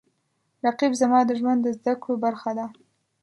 [0.65, 2.65] رقیب زما د ژوند د زده کړو برخه ده